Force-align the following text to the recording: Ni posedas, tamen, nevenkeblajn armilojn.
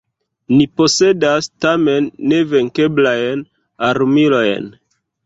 Ni 0.59 0.65
posedas, 0.79 1.49
tamen, 1.65 2.07
nevenkeblajn 2.31 3.45
armilojn. 3.91 4.67